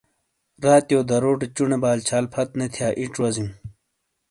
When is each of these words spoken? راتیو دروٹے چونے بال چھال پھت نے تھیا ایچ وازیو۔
راتیو 0.65 0.99
دروٹے 1.09 1.47
چونے 1.55 1.77
بال 1.83 1.99
چھال 2.07 2.25
پھت 2.33 2.49
نے 2.59 2.65
تھیا 2.73 2.87
ایچ 2.99 3.13
وازیو۔ 3.21 3.47